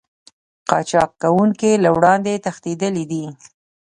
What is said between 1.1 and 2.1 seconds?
کوونکي له